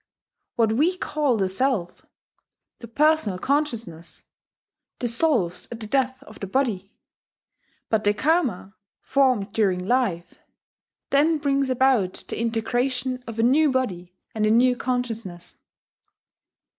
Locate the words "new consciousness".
14.49-15.55